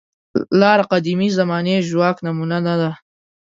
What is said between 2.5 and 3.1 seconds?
نه ده.